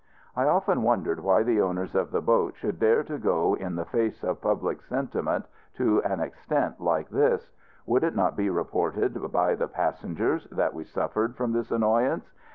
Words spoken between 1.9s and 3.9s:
of the boat should dare to go in the